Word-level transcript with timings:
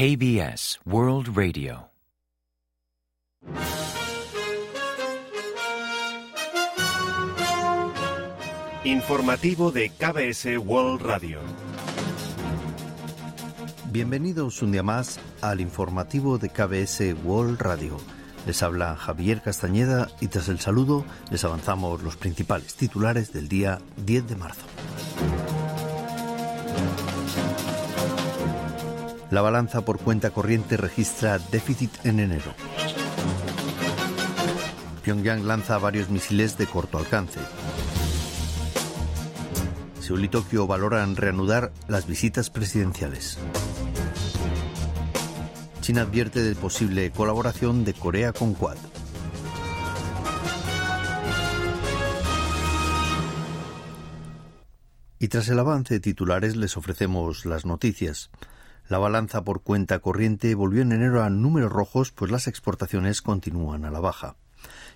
KBS 0.00 0.78
World 0.84 1.36
Radio. 1.36 1.90
Informativo 8.84 9.72
de 9.72 9.90
KBS 9.90 10.56
World 10.64 11.02
Radio. 11.02 11.40
Bienvenidos 13.90 14.62
un 14.62 14.70
día 14.70 14.84
más 14.84 15.18
al 15.40 15.60
informativo 15.60 16.38
de 16.38 16.50
KBS 16.50 17.16
World 17.24 17.60
Radio. 17.60 17.96
Les 18.46 18.62
habla 18.62 18.94
Javier 18.94 19.42
Castañeda 19.42 20.06
y 20.20 20.28
tras 20.28 20.48
el 20.48 20.60
saludo 20.60 21.04
les 21.32 21.42
avanzamos 21.42 22.04
los 22.04 22.16
principales 22.16 22.76
titulares 22.76 23.32
del 23.32 23.48
día 23.48 23.80
10 23.96 24.28
de 24.28 24.36
marzo. 24.36 24.64
La 29.30 29.42
balanza 29.42 29.82
por 29.84 29.98
cuenta 29.98 30.30
corriente 30.30 30.76
registra 30.76 31.38
déficit 31.38 31.90
en 32.04 32.20
enero. 32.20 32.54
Pyongyang 35.02 35.46
lanza 35.46 35.76
varios 35.78 36.08
misiles 36.08 36.56
de 36.56 36.66
corto 36.66 36.96
alcance. 36.96 37.40
Seúl 40.00 40.24
y 40.24 40.28
Tokio 40.28 40.66
valoran 40.66 41.16
reanudar 41.16 41.72
las 41.88 42.06
visitas 42.06 42.48
presidenciales. 42.48 43.38
China 45.82 46.02
advierte 46.02 46.42
de 46.42 46.54
posible 46.54 47.10
colaboración 47.10 47.84
de 47.84 47.92
Corea 47.92 48.32
con 48.32 48.54
Quad. 48.54 48.78
Y 55.18 55.28
tras 55.28 55.48
el 55.48 55.58
avance 55.58 56.00
titulares 56.00 56.56
les 56.56 56.76
ofrecemos 56.78 57.44
las 57.44 57.66
noticias. 57.66 58.30
La 58.88 58.98
balanza 58.98 59.44
por 59.44 59.62
cuenta 59.62 59.98
corriente 59.98 60.54
volvió 60.54 60.80
en 60.80 60.92
enero 60.92 61.22
a 61.22 61.28
números 61.28 61.70
rojos, 61.70 62.10
pues 62.10 62.30
las 62.30 62.46
exportaciones 62.46 63.20
continúan 63.20 63.84
a 63.84 63.90
la 63.90 64.00
baja. 64.00 64.36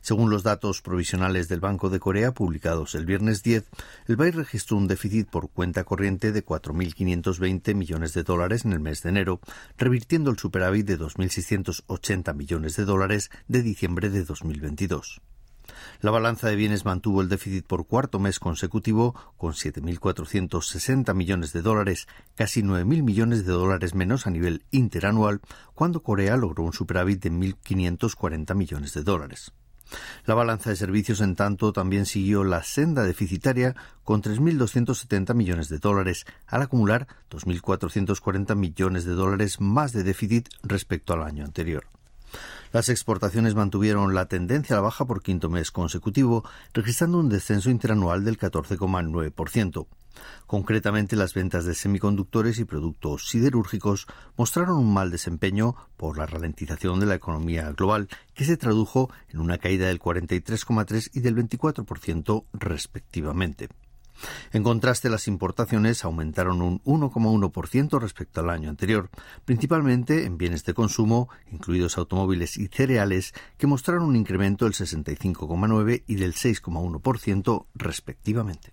Según 0.01 0.31
los 0.31 0.43
datos 0.43 0.83
provisionales 0.83 1.49
del 1.49 1.61
Banco 1.61 1.91
de 1.91 2.01
Corea 2.01 2.33
publicados 2.33 2.95
el 2.95 3.05
viernes 3.05 3.43
10, 3.43 3.69
el 4.09 4.17
país 4.17 4.35
registró 4.35 4.77
un 4.77 4.89
déficit 4.89 5.29
por 5.29 5.51
cuenta 5.51 5.85
corriente 5.85 6.33
de 6.33 6.45
4.520 6.45 7.75
millones 7.75 8.15
de 8.15 8.23
dólares 8.23 8.65
en 8.65 8.73
el 8.73 8.81
mes 8.81 9.03
de 9.03 9.11
enero, 9.11 9.41
revirtiendo 9.77 10.31
el 10.31 10.39
superávit 10.39 10.87
de 10.87 10.99
2.680 10.99 12.35
millones 12.35 12.77
de 12.77 12.85
dólares 12.85 13.31
de 13.47 13.63
diciembre 13.63 14.11
de 14.11 14.25
2022. 14.25 15.21
La 16.01 16.11
balanza 16.11 16.49
de 16.49 16.57
bienes 16.57 16.85
mantuvo 16.85 17.21
el 17.21 17.29
déficit 17.29 17.67
por 17.67 17.87
cuarto 17.87 18.19
mes 18.19 18.39
consecutivo 18.39 19.15
con 19.37 19.53
7.460 19.53 21.15
millones 21.15 21.53
de 21.53 21.63
dólares, 21.63 22.07
casi 22.35 22.63
9.000 22.63 23.03
millones 23.03 23.47
de 23.47 23.53
dólares 23.53 23.95
menos 23.95 24.27
a 24.27 24.31
nivel 24.31 24.65
interanual, 24.71 25.41
cuando 25.75 26.03
Corea 26.03 26.37
logró 26.37 26.63
un 26.65 26.73
superávit 26.73 27.23
de 27.23 27.33
1.540 27.33 28.55
millones 28.55 28.95
de 28.95 29.03
dólares. 29.03 29.53
La 30.25 30.35
balanza 30.35 30.71
de 30.71 30.77
servicios, 30.77 31.21
en 31.21 31.37
tanto, 31.37 31.73
también 31.73 32.07
siguió 32.07 32.45
la 32.45 32.63
senda 32.63 33.03
deficitaria 33.03 33.75
con 34.05 34.23
3.270 34.23 35.35
millones 35.35 35.69
de 35.69 35.79
dólares, 35.79 36.25
al 36.47 36.63
acumular 36.63 37.07
2.440 37.31 38.55
millones 38.57 39.05
de 39.05 39.13
dólares 39.13 39.61
más 39.61 39.93
de 39.93 40.03
déficit 40.03 40.49
respecto 40.63 41.13
al 41.13 41.23
año 41.23 41.45
anterior. 41.45 41.87
Las 42.73 42.89
exportaciones 42.89 43.55
mantuvieron 43.55 44.15
la 44.15 44.27
tendencia 44.27 44.75
a 44.75 44.79
la 44.79 44.83
baja 44.83 45.05
por 45.05 45.23
quinto 45.23 45.51
mes 45.51 45.71
consecutivo, 45.71 46.43
registrando 46.73 47.19
un 47.19 47.29
descenso 47.29 47.69
interanual 47.69 48.25
del 48.25 48.39
14,9%. 48.39 49.87
Concretamente, 50.47 51.17
las 51.17 51.35
ventas 51.35 51.65
de 51.65 51.75
semiconductores 51.75 52.59
y 52.59 52.65
productos 52.65 53.29
siderúrgicos 53.29 54.07
mostraron 54.37 54.79
un 54.79 54.93
mal 54.93 55.11
desempeño 55.11 55.75
por 55.97 56.17
la 56.17 56.27
ralentización 56.27 56.99
de 57.01 57.07
la 57.07 57.15
economía 57.15 57.71
global, 57.73 58.09
que 58.35 58.45
se 58.45 58.57
tradujo 58.57 59.11
en 59.29 59.41
una 59.41 59.59
caída 59.59 59.89
del 59.89 60.01
43,3 60.01 61.11
y 61.13 61.21
del 61.21 61.37
24% 61.37 62.45
respectivamente. 62.55 63.69
En 64.53 64.63
contraste, 64.63 65.11
las 65.11 65.29
importaciones 65.29 66.05
aumentaron 66.05 66.63
un 66.63 66.83
1,1% 66.85 68.01
respecto 68.01 68.41
al 68.41 68.51
año 68.51 68.69
anterior, 68.69 69.11
principalmente 69.45 70.25
en 70.25 70.39
bienes 70.39 70.65
de 70.65 70.75
consumo, 70.75 71.29
incluidos 71.51 71.99
automóviles 71.99 72.57
y 72.57 72.69
cereales, 72.69 73.35
que 73.59 73.67
mostraron 73.67 74.05
un 74.05 74.17
incremento 74.17 74.65
del 74.65 74.75
65,9 74.75 76.05
y 76.07 76.15
del 76.17 76.35
6,1% 76.35 77.67
respectivamente. 77.75 78.73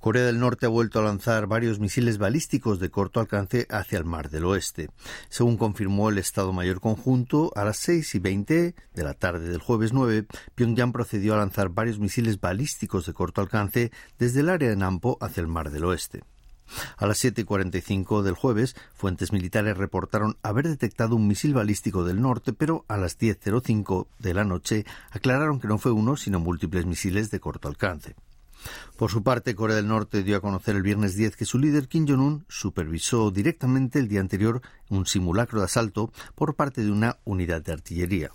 Corea 0.00 0.24
del 0.24 0.40
Norte 0.40 0.64
ha 0.64 0.70
vuelto 0.70 0.98
a 0.98 1.02
lanzar 1.02 1.46
varios 1.46 1.78
misiles 1.78 2.16
balísticos 2.16 2.80
de 2.80 2.88
corto 2.88 3.20
alcance 3.20 3.66
hacia 3.68 3.98
el 3.98 4.06
Mar 4.06 4.30
del 4.30 4.46
Oeste. 4.46 4.88
Según 5.28 5.58
confirmó 5.58 6.08
el 6.08 6.16
Estado 6.16 6.54
Mayor 6.54 6.80
Conjunto, 6.80 7.52
a 7.54 7.64
las 7.64 7.76
6 7.76 8.14
y 8.14 8.18
20 8.18 8.74
de 8.94 9.04
la 9.04 9.12
tarde 9.12 9.50
del 9.50 9.60
jueves 9.60 9.92
9, 9.92 10.24
Pyongyang 10.54 10.92
procedió 10.92 11.34
a 11.34 11.36
lanzar 11.36 11.68
varios 11.68 11.98
misiles 11.98 12.40
balísticos 12.40 13.04
de 13.04 13.12
corto 13.12 13.42
alcance 13.42 13.92
desde 14.18 14.40
el 14.40 14.48
área 14.48 14.70
de 14.70 14.76
Nampo 14.76 15.18
hacia 15.20 15.42
el 15.42 15.48
Mar 15.48 15.70
del 15.70 15.84
Oeste. 15.84 16.22
A 16.96 17.06
las 17.06 17.18
7 17.18 17.42
y 17.42 17.44
45 17.44 18.22
del 18.22 18.34
jueves, 18.34 18.76
fuentes 18.94 19.32
militares 19.32 19.76
reportaron 19.76 20.38
haber 20.42 20.66
detectado 20.66 21.14
un 21.14 21.26
misil 21.26 21.52
balístico 21.52 22.04
del 22.04 22.22
norte, 22.22 22.54
pero 22.54 22.86
a 22.88 22.96
las 22.96 23.18
10.05 23.18 24.06
de 24.18 24.32
la 24.32 24.44
noche 24.44 24.86
aclararon 25.10 25.60
que 25.60 25.68
no 25.68 25.76
fue 25.76 25.92
uno, 25.92 26.16
sino 26.16 26.40
múltiples 26.40 26.86
misiles 26.86 27.30
de 27.30 27.40
corto 27.40 27.68
alcance. 27.68 28.14
Por 28.96 29.10
su 29.10 29.22
parte, 29.22 29.54
Corea 29.54 29.76
del 29.76 29.88
Norte 29.88 30.22
dio 30.22 30.36
a 30.36 30.40
conocer 30.40 30.76
el 30.76 30.82
viernes 30.82 31.16
10 31.16 31.36
que 31.36 31.44
su 31.44 31.58
líder 31.58 31.88
Kim 31.88 32.06
Jong-un 32.06 32.44
supervisó 32.48 33.30
directamente 33.30 33.98
el 33.98 34.08
día 34.08 34.20
anterior 34.20 34.60
un 34.88 35.06
simulacro 35.06 35.60
de 35.60 35.66
asalto 35.66 36.12
por 36.34 36.54
parte 36.54 36.82
de 36.82 36.90
una 36.90 37.18
unidad 37.24 37.62
de 37.62 37.72
artillería. 37.72 38.30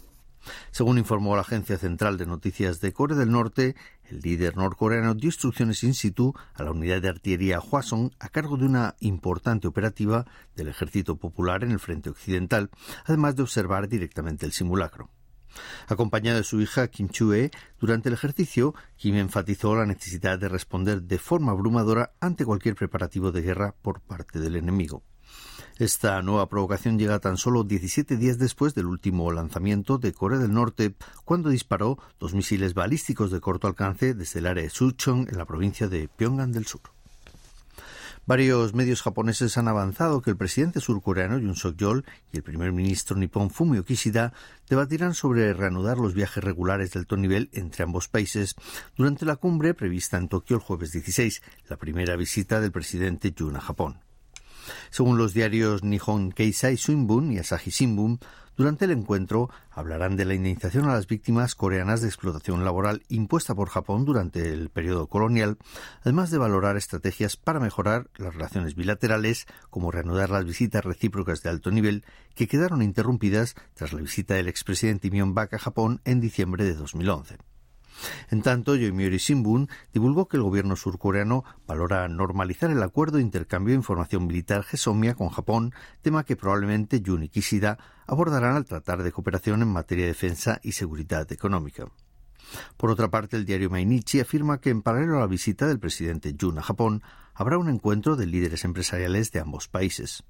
Según 0.71 0.97
informó 0.97 1.35
la 1.35 1.41
Agencia 1.41 1.77
Central 1.77 2.17
de 2.17 2.25
Noticias 2.25 2.79
de 2.79 2.93
Corea 2.93 3.17
del 3.17 3.31
Norte, 3.31 3.75
el 4.05 4.19
líder 4.21 4.55
norcoreano 4.57 5.15
dio 5.15 5.27
instrucciones 5.27 5.83
in 5.83 5.93
situ 5.93 6.33
a 6.53 6.63
la 6.63 6.71
unidad 6.71 7.01
de 7.01 7.09
artillería 7.09 7.59
Hwasong 7.59 8.11
a 8.19 8.29
cargo 8.29 8.57
de 8.57 8.65
una 8.65 8.95
importante 8.99 9.67
operativa 9.67 10.25
del 10.55 10.67
Ejército 10.67 11.15
Popular 11.15 11.63
en 11.63 11.71
el 11.71 11.79
frente 11.79 12.09
occidental, 12.09 12.69
además 13.05 13.35
de 13.35 13.43
observar 13.43 13.87
directamente 13.87 14.45
el 14.45 14.51
simulacro. 14.51 15.09
Acompañado 15.88 16.38
de 16.38 16.43
su 16.43 16.61
hija 16.61 16.88
Kim 16.88 17.09
Chue, 17.09 17.51
durante 17.79 18.09
el 18.09 18.13
ejercicio, 18.13 18.73
Kim 18.97 19.16
enfatizó 19.16 19.75
la 19.75 19.85
necesidad 19.85 20.39
de 20.39 20.49
responder 20.49 21.03
de 21.03 21.17
forma 21.17 21.51
abrumadora 21.51 22.13
ante 22.19 22.45
cualquier 22.45 22.75
preparativo 22.75 23.31
de 23.31 23.41
guerra 23.41 23.75
por 23.81 24.01
parte 24.01 24.39
del 24.39 24.55
enemigo. 24.55 25.03
Esta 25.77 26.21
nueva 26.21 26.47
provocación 26.47 26.97
llega 26.97 27.19
tan 27.19 27.38
solo 27.38 27.63
17 27.63 28.16
días 28.16 28.38
después 28.38 28.75
del 28.75 28.85
último 28.85 29.31
lanzamiento 29.31 29.97
de 29.97 30.13
Corea 30.13 30.39
del 30.39 30.53
Norte, 30.53 30.95
cuando 31.25 31.49
disparó 31.49 31.97
dos 32.17 32.33
misiles 32.33 32.73
balísticos 32.73 33.29
de 33.31 33.41
corto 33.41 33.67
alcance 33.67 34.13
desde 34.13 34.39
el 34.39 34.47
área 34.47 34.63
de 34.63 34.69
Suchong 34.69 35.27
en 35.29 35.37
la 35.37 35.45
provincia 35.45 35.87
de 35.89 36.07
Pyongan 36.07 36.53
del 36.53 36.66
Sur. 36.66 36.94
Varios 38.27 38.73
medios 38.73 39.03
japoneses 39.03 39.55
han 39.59 39.67
avanzado 39.67 40.23
que 40.23 40.31
el 40.31 40.37
presidente 40.37 40.81
surcoreano 40.81 41.37
Yoon 41.37 41.55
Suk-yeol 41.55 42.05
y 42.33 42.37
el 42.37 42.43
primer 42.43 42.71
ministro 42.71 43.15
nipón 43.15 43.51
Fumio 43.51 43.85
Kishida 43.85 44.33
debatirán 44.67 45.13
sobre 45.13 45.53
reanudar 45.53 45.99
los 45.99 46.15
viajes 46.15 46.43
regulares 46.43 46.89
de 46.91 47.01
alto 47.01 47.17
nivel 47.17 47.51
entre 47.53 47.83
ambos 47.83 48.07
países 48.07 48.55
durante 48.97 49.25
la 49.25 49.35
cumbre 49.35 49.75
prevista 49.75 50.17
en 50.17 50.27
Tokio 50.27 50.55
el 50.55 50.63
jueves 50.63 50.91
16, 50.91 51.43
la 51.69 51.77
primera 51.77 52.15
visita 52.15 52.59
del 52.59 52.71
presidente 52.71 53.31
Yoon 53.31 53.57
a 53.57 53.61
Japón. 53.61 53.99
Según 54.89 55.19
los 55.19 55.35
diarios 55.35 55.83
Nihon 55.83 56.31
Keisai 56.31 56.77
Shimbun 56.77 57.31
y 57.31 57.37
Asahi 57.37 57.69
Shimbun, 57.69 58.19
durante 58.57 58.85
el 58.85 58.91
encuentro 58.91 59.49
hablarán 59.71 60.16
de 60.16 60.25
la 60.25 60.33
indemnización 60.33 60.85
a 60.85 60.93
las 60.93 61.07
víctimas 61.07 61.55
coreanas 61.55 62.01
de 62.01 62.07
explotación 62.07 62.63
laboral 62.63 63.03
impuesta 63.09 63.55
por 63.55 63.69
Japón 63.69 64.05
durante 64.05 64.49
el 64.49 64.69
periodo 64.69 65.07
colonial, 65.07 65.57
además 66.01 66.31
de 66.31 66.38
valorar 66.38 66.77
estrategias 66.77 67.38
para 67.38 67.59
mejorar 67.59 68.07
las 68.17 68.33
relaciones 68.33 68.75
bilaterales, 68.75 69.47
como 69.69 69.91
reanudar 69.91 70.29
las 70.29 70.46
visitas 70.46 70.84
recíprocas 70.85 71.43
de 71.43 71.49
alto 71.49 71.72
nivel 71.72 72.03
que 72.34 72.47
quedaron 72.47 72.81
interrumpidas 72.81 73.55
tras 73.73 73.93
la 73.93 74.02
visita 74.02 74.35
del 74.35 74.47
expresidente 74.47 75.09
Myon-bak 75.09 75.53
a 75.53 75.59
Japón 75.59 76.02
en 76.05 76.22
diciembre 76.22 76.63
de 76.63 76.75
2011. 76.75 77.54
En 78.29 78.41
tanto, 78.41 78.75
Yomiuri 78.75 79.17
Shimbun 79.17 79.69
divulgó 79.93 80.27
que 80.27 80.37
el 80.37 80.43
gobierno 80.43 80.75
surcoreano 80.75 81.43
valora 81.67 82.07
normalizar 82.07 82.71
el 82.71 82.83
acuerdo 82.83 83.17
de 83.17 83.23
intercambio 83.23 83.71
de 83.71 83.77
información 83.77 84.27
militar 84.27 84.63
GESOMIA 84.63 85.15
con 85.15 85.29
Japón, 85.29 85.73
tema 86.01 86.23
que 86.23 86.35
probablemente 86.35 87.01
Jun 87.05 87.23
y 87.23 87.29
Kishida 87.29 87.77
abordarán 88.07 88.55
al 88.55 88.65
tratar 88.65 89.03
de 89.03 89.11
cooperación 89.11 89.61
en 89.61 89.69
materia 89.69 90.05
de 90.05 90.11
defensa 90.11 90.59
y 90.63 90.73
seguridad 90.73 91.31
económica. 91.31 91.87
Por 92.77 92.91
otra 92.91 93.09
parte, 93.09 93.37
el 93.37 93.45
diario 93.45 93.69
Mainichi 93.69 94.19
afirma 94.19 94.59
que 94.59 94.69
en 94.69 94.81
paralelo 94.81 95.17
a 95.17 95.21
la 95.21 95.27
visita 95.27 95.67
del 95.67 95.79
presidente 95.79 96.35
Jun 96.39 96.59
a 96.59 96.61
Japón, 96.61 97.01
habrá 97.33 97.57
un 97.57 97.69
encuentro 97.69 98.15
de 98.15 98.27
líderes 98.27 98.63
empresariales 98.65 99.31
de 99.31 99.39
ambos 99.39 99.67
países. 99.67 100.23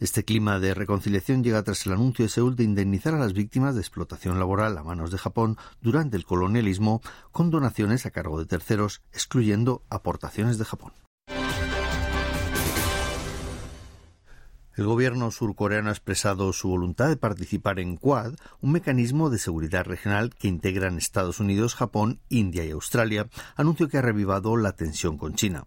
Este 0.00 0.24
clima 0.24 0.58
de 0.58 0.74
reconciliación 0.74 1.42
llega 1.42 1.62
tras 1.62 1.86
el 1.86 1.92
anuncio 1.92 2.24
de 2.24 2.28
Seúl 2.28 2.56
de 2.56 2.64
indemnizar 2.64 3.14
a 3.14 3.18
las 3.18 3.32
víctimas 3.32 3.74
de 3.74 3.80
explotación 3.80 4.38
laboral 4.38 4.76
a 4.78 4.82
manos 4.82 5.10
de 5.10 5.18
Japón 5.18 5.56
durante 5.80 6.16
el 6.16 6.24
colonialismo 6.24 7.02
con 7.32 7.50
donaciones 7.50 8.06
a 8.06 8.10
cargo 8.10 8.38
de 8.38 8.46
terceros, 8.46 9.02
excluyendo 9.12 9.82
aportaciones 9.90 10.58
de 10.58 10.64
Japón. 10.64 10.92
El 14.78 14.86
gobierno 14.86 15.32
surcoreano 15.32 15.88
ha 15.88 15.92
expresado 15.92 16.52
su 16.52 16.68
voluntad 16.68 17.08
de 17.08 17.16
participar 17.16 17.80
en 17.80 17.96
Quad, 17.96 18.34
un 18.60 18.70
mecanismo 18.70 19.28
de 19.28 19.38
seguridad 19.38 19.84
regional 19.84 20.32
que 20.36 20.46
integran 20.46 20.98
Estados 20.98 21.40
Unidos, 21.40 21.74
Japón, 21.74 22.20
India 22.28 22.64
y 22.64 22.70
Australia, 22.70 23.28
anuncio 23.56 23.88
que 23.88 23.98
ha 23.98 24.02
revivado 24.02 24.56
la 24.56 24.76
tensión 24.76 25.18
con 25.18 25.34
China. 25.34 25.66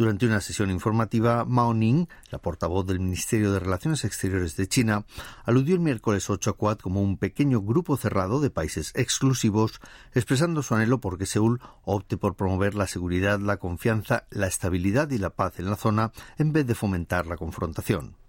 Durante 0.00 0.24
una 0.24 0.40
sesión 0.40 0.70
informativa, 0.70 1.44
Mao 1.44 1.74
Ning, 1.74 2.06
la 2.30 2.38
portavoz 2.38 2.86
del 2.86 3.00
Ministerio 3.00 3.52
de 3.52 3.58
Relaciones 3.58 4.02
Exteriores 4.06 4.56
de 4.56 4.66
China, 4.66 5.04
aludió 5.44 5.74
el 5.74 5.82
miércoles 5.82 6.30
8 6.30 6.48
a 6.48 6.52
Quad 6.54 6.78
como 6.78 7.02
un 7.02 7.18
pequeño 7.18 7.60
grupo 7.60 7.98
cerrado 7.98 8.40
de 8.40 8.48
países 8.48 8.92
exclusivos, 8.94 9.78
expresando 10.14 10.62
su 10.62 10.74
anhelo 10.74 11.02
por 11.02 11.18
que 11.18 11.26
Seúl 11.26 11.60
opte 11.84 12.16
por 12.16 12.34
promover 12.34 12.74
la 12.74 12.86
seguridad, 12.86 13.40
la 13.40 13.58
confianza, 13.58 14.26
la 14.30 14.46
estabilidad 14.46 15.10
y 15.10 15.18
la 15.18 15.36
paz 15.36 15.58
en 15.58 15.68
la 15.68 15.76
zona 15.76 16.12
en 16.38 16.54
vez 16.54 16.66
de 16.66 16.74
fomentar 16.74 17.26
la 17.26 17.36
confrontación. 17.36 18.19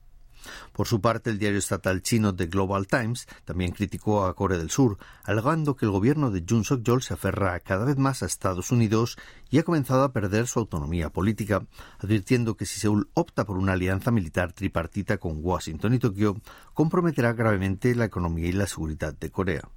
Por 0.73 0.87
su 0.87 1.01
parte, 1.01 1.29
el 1.29 1.39
diario 1.39 1.59
estatal 1.59 2.01
chino 2.01 2.35
The 2.35 2.47
Global 2.47 2.87
Times 2.87 3.27
también 3.45 3.71
criticó 3.71 4.25
a 4.25 4.35
Corea 4.35 4.57
del 4.57 4.69
Sur, 4.69 4.97
alegando 5.23 5.75
que 5.75 5.85
el 5.85 5.91
gobierno 5.91 6.31
de 6.31 6.43
Jun 6.47 6.63
Suk-yeol 6.63 7.01
se 7.01 7.13
aferra 7.13 7.59
cada 7.59 7.85
vez 7.85 7.97
más 7.97 8.23
a 8.23 8.25
Estados 8.25 8.71
Unidos 8.71 9.17
y 9.49 9.59
ha 9.59 9.63
comenzado 9.63 10.03
a 10.03 10.13
perder 10.13 10.47
su 10.47 10.59
autonomía 10.59 11.09
política, 11.09 11.65
advirtiendo 11.99 12.55
que 12.55 12.65
si 12.65 12.79
Seúl 12.79 13.09
opta 13.13 13.45
por 13.45 13.57
una 13.57 13.73
alianza 13.73 14.11
militar 14.11 14.53
tripartita 14.53 15.17
con 15.17 15.39
Washington 15.41 15.93
y 15.93 15.99
Tokio, 15.99 16.37
comprometerá 16.73 17.33
gravemente 17.33 17.95
la 17.95 18.05
economía 18.05 18.47
y 18.47 18.53
la 18.53 18.67
seguridad 18.67 19.13
de 19.13 19.31
Corea. 19.31 19.69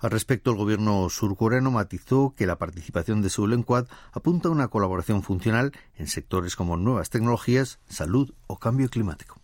Al 0.00 0.10
respecto, 0.10 0.50
el 0.50 0.58
gobierno 0.58 1.08
surcoreano 1.08 1.70
matizó 1.70 2.34
que 2.36 2.46
la 2.46 2.58
participación 2.58 3.22
de 3.22 3.30
Seúl 3.30 3.54
en 3.54 3.62
Quad 3.62 3.86
apunta 4.12 4.48
a 4.48 4.52
una 4.52 4.68
colaboración 4.68 5.22
funcional 5.22 5.72
en 5.96 6.08
sectores 6.08 6.56
como 6.56 6.76
nuevas 6.76 7.10
tecnologías, 7.10 7.78
salud 7.88 8.34
o 8.46 8.58
cambio 8.58 8.90
climático 8.90 9.43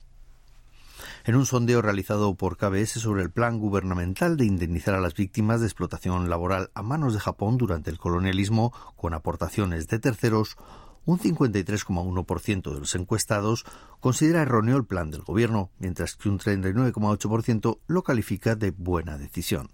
en 1.30 1.36
un 1.36 1.46
sondeo 1.46 1.80
realizado 1.80 2.34
por 2.34 2.56
KBS 2.56 2.98
sobre 2.98 3.22
el 3.22 3.30
plan 3.30 3.60
gubernamental 3.60 4.36
de 4.36 4.46
indemnizar 4.46 4.96
a 4.96 5.00
las 5.00 5.14
víctimas 5.14 5.60
de 5.60 5.68
explotación 5.68 6.28
laboral 6.28 6.72
a 6.74 6.82
manos 6.82 7.14
de 7.14 7.20
Japón 7.20 7.56
durante 7.56 7.88
el 7.88 7.98
colonialismo 7.98 8.72
con 8.96 9.14
aportaciones 9.14 9.86
de 9.86 10.00
terceros, 10.00 10.56
un 11.04 11.20
53,1% 11.20 12.74
de 12.74 12.80
los 12.80 12.96
encuestados 12.96 13.64
considera 14.00 14.42
erróneo 14.42 14.76
el 14.76 14.86
plan 14.86 15.12
del 15.12 15.22
gobierno, 15.22 15.70
mientras 15.78 16.16
que 16.16 16.28
un 16.28 16.40
39,8% 16.40 17.78
lo 17.86 18.02
califica 18.02 18.56
de 18.56 18.72
buena 18.72 19.16
decisión. 19.16 19.70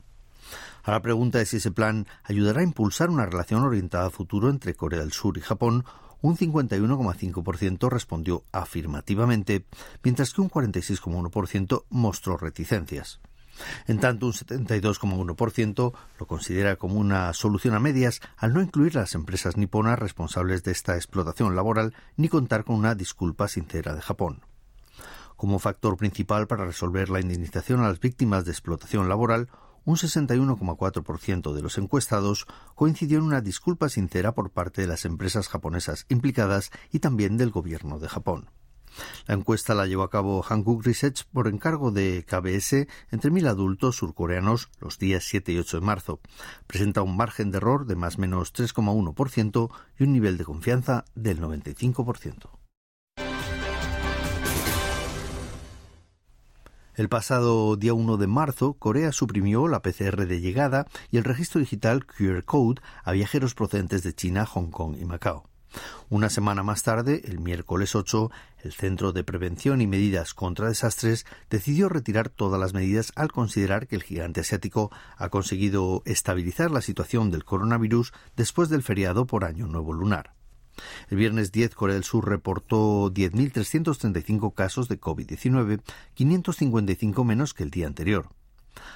A 0.82 0.90
la 0.90 1.00
pregunta 1.00 1.38
de 1.38 1.46
si 1.46 1.56
ese 1.56 1.72
plan 1.72 2.06
ayudará 2.22 2.60
a 2.60 2.64
impulsar 2.64 3.08
una 3.08 3.24
relación 3.24 3.62
orientada 3.62 4.08
a 4.08 4.10
futuro 4.10 4.50
entre 4.50 4.74
Corea 4.74 5.00
del 5.00 5.12
Sur 5.12 5.38
y 5.38 5.40
Japón, 5.40 5.86
un 6.26 6.36
51,5% 6.36 7.88
respondió 7.88 8.44
afirmativamente, 8.50 9.64
mientras 10.02 10.32
que 10.32 10.40
un 10.40 10.50
46,1% 10.50 11.84
mostró 11.90 12.36
reticencias. 12.36 13.20
En 13.86 14.00
tanto, 14.00 14.26
un 14.26 14.32
72,1% 14.32 15.92
lo 16.18 16.26
considera 16.26 16.76
como 16.76 16.96
una 16.96 17.32
solución 17.32 17.74
a 17.74 17.80
medias 17.80 18.20
al 18.36 18.52
no 18.52 18.60
incluir 18.60 18.94
las 18.94 19.14
empresas 19.14 19.56
niponas 19.56 19.98
responsables 19.98 20.62
de 20.62 20.72
esta 20.72 20.96
explotación 20.96 21.54
laboral 21.54 21.94
ni 22.16 22.28
contar 22.28 22.64
con 22.64 22.76
una 22.76 22.94
disculpa 22.94 23.48
sincera 23.48 23.94
de 23.94 24.02
Japón. 24.02 24.42
Como 25.36 25.58
factor 25.58 25.96
principal 25.96 26.46
para 26.46 26.64
resolver 26.64 27.08
la 27.08 27.20
indemnización 27.20 27.80
a 27.80 27.88
las 27.88 28.00
víctimas 28.00 28.44
de 28.44 28.50
explotación 28.50 29.08
laboral, 29.08 29.48
un 29.86 29.96
61,4% 29.96 31.54
de 31.54 31.62
los 31.62 31.78
encuestados 31.78 32.46
coincidió 32.74 33.18
en 33.18 33.24
una 33.24 33.40
disculpa 33.40 33.88
sincera 33.88 34.34
por 34.34 34.50
parte 34.50 34.82
de 34.82 34.88
las 34.88 35.06
empresas 35.06 35.48
japonesas 35.48 36.04
implicadas 36.10 36.70
y 36.92 36.98
también 36.98 37.38
del 37.38 37.50
gobierno 37.50 37.98
de 37.98 38.08
Japón. 38.08 38.50
La 39.26 39.34
encuesta 39.34 39.74
la 39.74 39.86
llevó 39.86 40.02
a 40.02 40.10
cabo 40.10 40.42
Hankook 40.42 40.84
Research 40.84 41.24
por 41.32 41.48
encargo 41.48 41.90
de 41.92 42.24
KBS 42.26 42.86
entre 43.10 43.30
mil 43.30 43.46
adultos 43.46 43.96
surcoreanos 43.96 44.70
los 44.80 44.98
días 44.98 45.24
7 45.24 45.52
y 45.52 45.58
8 45.58 45.80
de 45.80 45.86
marzo. 45.86 46.20
Presenta 46.66 47.02
un 47.02 47.16
margen 47.16 47.50
de 47.50 47.58
error 47.58 47.86
de 47.86 47.96
más 47.96 48.16
o 48.16 48.20
menos 48.22 48.52
3,1% 48.54 49.70
y 49.98 50.02
un 50.02 50.12
nivel 50.12 50.36
de 50.36 50.44
confianza 50.44 51.04
del 51.14 51.40
95%. 51.40 52.65
El 56.96 57.10
pasado 57.10 57.76
día 57.76 57.92
1 57.92 58.16
de 58.16 58.26
marzo, 58.26 58.72
Corea 58.72 59.12
suprimió 59.12 59.68
la 59.68 59.82
PCR 59.82 60.26
de 60.26 60.40
llegada 60.40 60.86
y 61.10 61.18
el 61.18 61.24
registro 61.24 61.60
digital 61.60 62.06
QR 62.06 62.42
Code 62.42 62.80
a 63.04 63.12
viajeros 63.12 63.54
procedentes 63.54 64.02
de 64.02 64.14
China, 64.14 64.46
Hong 64.46 64.70
Kong 64.70 64.96
y 64.98 65.04
Macao. 65.04 65.44
Una 66.08 66.30
semana 66.30 66.62
más 66.62 66.84
tarde, 66.84 67.20
el 67.26 67.38
miércoles 67.38 67.94
8, 67.94 68.30
el 68.62 68.72
Centro 68.72 69.12
de 69.12 69.24
Prevención 69.24 69.82
y 69.82 69.86
Medidas 69.86 70.32
contra 70.32 70.68
Desastres 70.68 71.26
decidió 71.50 71.90
retirar 71.90 72.30
todas 72.30 72.58
las 72.58 72.72
medidas 72.72 73.12
al 73.14 73.30
considerar 73.30 73.88
que 73.88 73.96
el 73.96 74.02
gigante 74.02 74.40
asiático 74.40 74.90
ha 75.18 75.28
conseguido 75.28 76.02
estabilizar 76.06 76.70
la 76.70 76.80
situación 76.80 77.30
del 77.30 77.44
coronavirus 77.44 78.14
después 78.36 78.70
del 78.70 78.82
feriado 78.82 79.26
por 79.26 79.44
Año 79.44 79.66
Nuevo 79.66 79.92
Lunar. 79.92 80.35
El 81.08 81.16
viernes 81.16 81.52
10, 81.52 81.74
Corea 81.74 81.94
del 81.94 82.04
Sur 82.04 82.28
reportó 82.28 83.10
10.335 83.12 84.54
casos 84.54 84.88
de 84.88 85.00
COVID-19, 85.00 85.80
555 86.14 87.24
menos 87.24 87.54
que 87.54 87.62
el 87.62 87.70
día 87.70 87.86
anterior. 87.86 88.28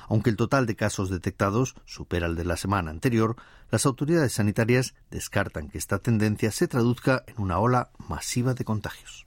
Aunque 0.09 0.31
el 0.31 0.37
total 0.37 0.67
de 0.67 0.77
casos 0.77 1.11
detectados 1.11 1.75
supera 1.85 2.27
el 2.27 2.37
de 2.37 2.45
la 2.45 2.57
semana 2.57 2.91
anterior, 2.91 3.37
las 3.71 3.87
autoridades 3.87 4.33
sanitarias 4.33 4.95
descartan 5.11 5.69
que 5.69 5.79
esta 5.79 5.99
tendencia 5.99 6.51
se 6.51 6.69
traduzca 6.69 7.25
en 7.27 7.41
una 7.43 7.59
ola 7.59 7.91
masiva 8.09 8.55
de 8.55 8.65
contagios. 8.65 9.27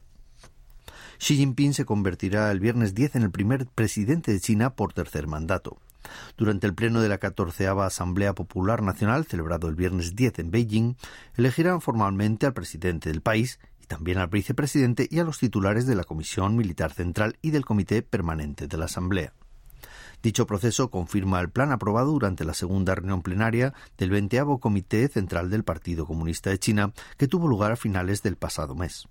Xi 1.17 1.37
Jinping 1.37 1.73
se 1.73 1.85
convertirá 1.85 2.51
el 2.51 2.59
viernes 2.59 2.93
10 2.93 3.15
en 3.15 3.23
el 3.23 3.31
primer 3.31 3.67
presidente 3.67 4.31
de 4.31 4.39
China 4.39 4.75
por 4.75 4.93
tercer 4.93 5.27
mandato. 5.27 5.77
Durante 6.37 6.67
el 6.67 6.73
pleno 6.73 7.01
de 7.01 7.09
la 7.09 7.17
14 7.17 7.67
Asamblea 7.67 8.33
Popular 8.33 8.81
Nacional, 8.81 9.25
celebrado 9.25 9.67
el 9.67 9.75
viernes 9.75 10.15
10 10.15 10.39
en 10.39 10.51
Beijing, 10.51 10.95
elegirán 11.35 11.81
formalmente 11.81 12.45
al 12.45 12.53
presidente 12.53 13.09
del 13.09 13.21
país 13.21 13.59
y 13.81 13.85
también 13.85 14.17
al 14.17 14.27
vicepresidente 14.27 15.07
y 15.09 15.19
a 15.19 15.23
los 15.23 15.39
titulares 15.39 15.85
de 15.85 15.95
la 15.95 16.03
Comisión 16.03 16.55
Militar 16.55 16.93
Central 16.93 17.37
y 17.41 17.51
del 17.51 17.65
Comité 17.65 18.01
Permanente 18.01 18.67
de 18.67 18.77
la 18.77 18.85
Asamblea. 18.85 19.33
Dicho 20.23 20.47
proceso 20.47 20.89
confirma 20.89 21.41
el 21.41 21.49
plan 21.49 21.73
aprobado 21.73 22.11
durante 22.11 22.45
la 22.45 22.53
segunda 22.53 22.95
reunión 22.95 23.21
plenaria 23.21 23.73
del 23.97 24.09
20 24.09 24.41
Comité 24.61 25.09
Central 25.09 25.49
del 25.49 25.65
Partido 25.65 26.05
Comunista 26.05 26.49
de 26.49 26.59
China, 26.59 26.93
que 27.17 27.27
tuvo 27.27 27.47
lugar 27.47 27.73
a 27.73 27.75
finales 27.75 28.23
del 28.23 28.37
pasado 28.37 28.73
mes. 28.73 29.09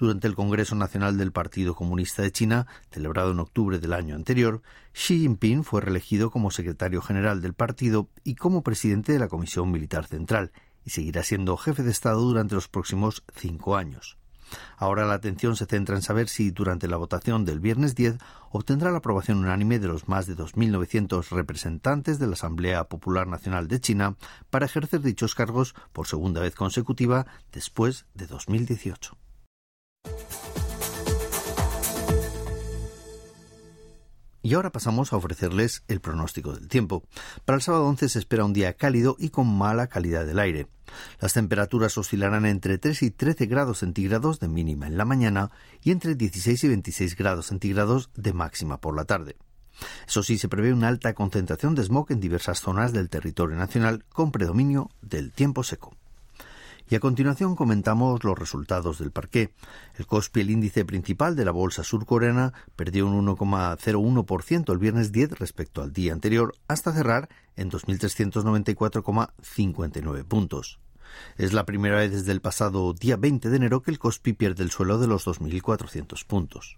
Durante 0.00 0.26
el 0.26 0.34
Congreso 0.34 0.74
Nacional 0.76 1.18
del 1.18 1.30
Partido 1.30 1.74
Comunista 1.74 2.22
de 2.22 2.32
China, 2.32 2.66
celebrado 2.90 3.32
en 3.32 3.38
octubre 3.38 3.78
del 3.78 3.92
año 3.92 4.14
anterior, 4.14 4.62
Xi 4.94 5.18
Jinping 5.18 5.62
fue 5.62 5.82
reelegido 5.82 6.30
como 6.30 6.50
secretario 6.50 7.02
general 7.02 7.42
del 7.42 7.52
partido 7.52 8.08
y 8.24 8.34
como 8.34 8.62
presidente 8.62 9.12
de 9.12 9.18
la 9.18 9.28
Comisión 9.28 9.70
Militar 9.70 10.06
Central, 10.06 10.52
y 10.86 10.90
seguirá 10.90 11.22
siendo 11.22 11.58
jefe 11.58 11.82
de 11.82 11.90
Estado 11.90 12.22
durante 12.22 12.54
los 12.54 12.66
próximos 12.66 13.22
cinco 13.36 13.76
años. 13.76 14.16
Ahora 14.78 15.04
la 15.04 15.12
atención 15.12 15.54
se 15.54 15.66
centra 15.66 15.96
en 15.96 16.02
saber 16.02 16.30
si 16.30 16.50
durante 16.50 16.88
la 16.88 16.96
votación 16.96 17.44
del 17.44 17.60
viernes 17.60 17.94
10 17.94 18.16
obtendrá 18.52 18.90
la 18.90 18.98
aprobación 18.98 19.36
unánime 19.36 19.80
de 19.80 19.88
los 19.88 20.08
más 20.08 20.26
de 20.26 20.34
2.900 20.34 21.28
representantes 21.28 22.18
de 22.18 22.26
la 22.26 22.32
Asamblea 22.32 22.84
Popular 22.84 23.26
Nacional 23.26 23.68
de 23.68 23.80
China 23.80 24.16
para 24.48 24.64
ejercer 24.64 25.02
dichos 25.02 25.34
cargos 25.34 25.74
por 25.92 26.06
segunda 26.06 26.40
vez 26.40 26.54
consecutiva 26.54 27.26
después 27.52 28.06
de 28.14 28.26
2018. 28.26 29.18
Y 34.42 34.54
ahora 34.54 34.72
pasamos 34.72 35.12
a 35.12 35.16
ofrecerles 35.16 35.84
el 35.86 36.00
pronóstico 36.00 36.54
del 36.54 36.68
tiempo. 36.68 37.04
Para 37.44 37.56
el 37.56 37.62
sábado 37.62 37.86
11 37.86 38.08
se 38.08 38.18
espera 38.18 38.44
un 38.44 38.54
día 38.54 38.72
cálido 38.72 39.16
y 39.18 39.28
con 39.28 39.46
mala 39.46 39.88
calidad 39.88 40.24
del 40.24 40.38
aire. 40.38 40.66
Las 41.20 41.34
temperaturas 41.34 41.96
oscilarán 41.98 42.46
entre 42.46 42.78
3 42.78 43.02
y 43.02 43.10
13 43.10 43.46
grados 43.46 43.78
centígrados 43.78 44.40
de 44.40 44.48
mínima 44.48 44.86
en 44.86 44.96
la 44.96 45.04
mañana 45.04 45.50
y 45.82 45.90
entre 45.90 46.14
16 46.14 46.64
y 46.64 46.68
26 46.68 47.16
grados 47.16 47.46
centígrados 47.46 48.10
de 48.16 48.32
máxima 48.32 48.80
por 48.80 48.96
la 48.96 49.04
tarde. 49.04 49.36
Eso 50.08 50.22
sí, 50.22 50.38
se 50.38 50.48
prevé 50.48 50.72
una 50.72 50.88
alta 50.88 51.14
concentración 51.14 51.74
de 51.74 51.84
smog 51.84 52.10
en 52.10 52.20
diversas 52.20 52.60
zonas 52.60 52.92
del 52.92 53.08
territorio 53.08 53.56
nacional 53.56 54.04
con 54.08 54.32
predominio 54.32 54.90
del 55.00 55.32
tiempo 55.32 55.62
seco. 55.62 55.96
Y 56.90 56.96
a 56.96 57.00
continuación 57.00 57.54
comentamos 57.54 58.24
los 58.24 58.36
resultados 58.36 58.98
del 58.98 59.12
parqué. 59.12 59.54
El 59.94 60.06
Kospi, 60.06 60.40
el 60.40 60.50
índice 60.50 60.84
principal 60.84 61.36
de 61.36 61.44
la 61.44 61.52
bolsa 61.52 61.84
surcoreana, 61.84 62.52
perdió 62.74 63.06
un 63.06 63.24
1,01% 63.24 64.72
el 64.72 64.78
viernes 64.78 65.12
10 65.12 65.38
respecto 65.38 65.82
al 65.82 65.92
día 65.92 66.12
anterior, 66.12 66.56
hasta 66.66 66.92
cerrar 66.92 67.28
en 67.54 67.70
2.394,59 67.70 70.24
puntos. 70.24 70.80
Es 71.36 71.52
la 71.52 71.64
primera 71.64 71.94
vez 71.94 72.10
desde 72.10 72.32
el 72.32 72.40
pasado 72.40 72.92
día 72.92 73.16
20 73.16 73.50
de 73.50 73.56
enero 73.56 73.82
que 73.82 73.92
el 73.92 74.00
Kospi 74.00 74.32
pierde 74.32 74.64
el 74.64 74.72
suelo 74.72 74.98
de 74.98 75.06
los 75.06 75.28
2.400 75.28 76.26
puntos. 76.26 76.76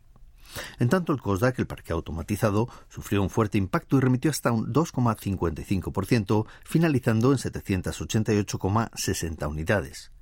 En 0.78 0.88
tanto, 0.88 1.12
el 1.12 1.20
COSDAC, 1.20 1.58
el 1.58 1.66
parque 1.66 1.92
automatizado, 1.92 2.68
sufrió 2.88 3.22
un 3.22 3.30
fuerte 3.30 3.58
impacto 3.58 3.96
y 3.96 4.00
remitió 4.00 4.30
hasta 4.30 4.52
un 4.52 4.72
2,55%, 4.72 6.46
finalizando 6.64 7.32
en 7.32 7.38
788,60 7.38 9.48
unidades. 9.48 10.12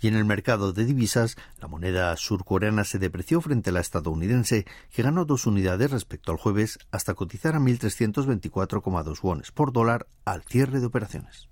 Y 0.00 0.08
en 0.08 0.16
el 0.16 0.24
mercado 0.24 0.72
de 0.72 0.84
divisas, 0.84 1.36
la 1.60 1.68
moneda 1.68 2.16
surcoreana 2.16 2.82
se 2.82 2.98
depreció 2.98 3.40
frente 3.40 3.70
a 3.70 3.72
la 3.72 3.80
estadounidense, 3.80 4.66
que 4.90 5.02
ganó 5.02 5.24
dos 5.24 5.46
unidades 5.46 5.92
respecto 5.92 6.32
al 6.32 6.38
jueves 6.38 6.80
hasta 6.90 7.14
cotizar 7.14 7.54
a 7.54 7.60
1.324,2 7.60 9.20
wones 9.22 9.52
por 9.52 9.72
dólar 9.72 10.08
al 10.24 10.42
cierre 10.42 10.80
de 10.80 10.86
operaciones. 10.86 11.51